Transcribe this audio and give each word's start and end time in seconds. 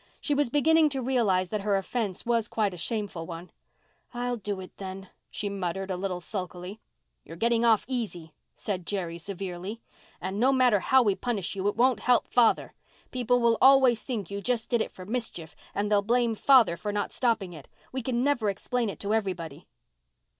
She 0.19 0.33
was 0.33 0.49
beginning 0.49 0.89
to 0.89 0.99
realize 1.03 1.49
that 1.49 1.61
her 1.61 1.77
offence 1.77 2.25
was 2.25 2.47
a 2.47 2.49
quite 2.49 2.79
shameful 2.79 3.27
one. 3.27 3.51
"I'll 4.15 4.37
do 4.37 4.59
it, 4.59 4.75
then," 4.77 5.09
she 5.29 5.47
muttered, 5.47 5.91
a 5.91 5.95
little 5.95 6.19
sulkily. 6.19 6.79
"You're 7.23 7.37
getting 7.37 7.63
off 7.63 7.85
easy," 7.87 8.33
said, 8.55 8.87
Jerry 8.87 9.19
severely. 9.19 9.79
"And 10.19 10.39
no 10.39 10.51
matter 10.51 10.79
how 10.79 11.03
we 11.03 11.13
punish 11.13 11.55
you 11.55 11.67
it 11.67 11.75
won't 11.75 11.99
help 11.99 12.27
father. 12.27 12.73
People 13.11 13.39
will 13.39 13.59
always 13.61 14.01
think 14.01 14.31
you 14.31 14.41
just 14.41 14.71
did 14.71 14.81
it 14.81 14.91
for 14.91 15.05
mischief, 15.05 15.55
and 15.75 15.91
they'll 15.91 16.01
blame 16.01 16.33
father 16.33 16.77
for 16.77 16.91
not 16.91 17.11
stopping 17.11 17.53
it. 17.53 17.67
We 17.91 18.01
can 18.01 18.23
never 18.23 18.49
explain 18.49 18.89
it 18.89 18.99
to 19.01 19.13
everybody." 19.13 19.67